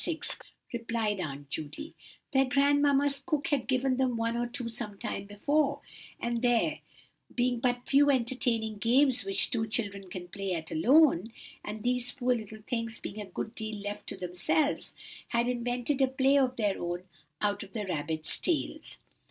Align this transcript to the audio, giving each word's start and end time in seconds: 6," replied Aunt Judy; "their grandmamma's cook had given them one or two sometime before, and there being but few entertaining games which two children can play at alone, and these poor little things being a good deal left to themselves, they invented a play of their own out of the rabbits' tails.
6," 0.05 0.39
replied 0.73 1.19
Aunt 1.19 1.47
Judy; 1.51 1.93
"their 2.31 2.45
grandmamma's 2.45 3.19
cook 3.23 3.49
had 3.49 3.67
given 3.67 3.97
them 3.97 4.17
one 4.17 4.35
or 4.35 4.47
two 4.47 4.67
sometime 4.67 5.25
before, 5.25 5.81
and 6.19 6.41
there 6.41 6.79
being 7.35 7.59
but 7.59 7.87
few 7.87 8.09
entertaining 8.09 8.79
games 8.79 9.23
which 9.23 9.51
two 9.51 9.67
children 9.67 10.09
can 10.09 10.27
play 10.27 10.55
at 10.55 10.71
alone, 10.71 11.31
and 11.63 11.83
these 11.83 12.11
poor 12.13 12.33
little 12.33 12.63
things 12.67 12.99
being 12.99 13.21
a 13.21 13.25
good 13.27 13.53
deal 13.53 13.75
left 13.75 14.07
to 14.07 14.17
themselves, 14.17 14.95
they 15.31 15.41
invented 15.41 16.01
a 16.01 16.07
play 16.07 16.35
of 16.35 16.55
their 16.55 16.81
own 16.81 17.03
out 17.39 17.61
of 17.61 17.73
the 17.73 17.85
rabbits' 17.85 18.39
tails. 18.39 18.97